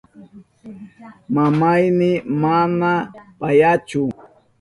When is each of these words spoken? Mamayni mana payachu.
Mamayni 1.33 2.11
mana 2.41 2.91
payachu. 3.39 4.01